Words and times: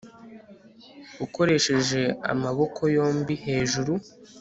Ukoresheje 1.25 2.01
amaboko 2.31 2.81
yombi 2.95 3.33
hejuru 3.45 3.93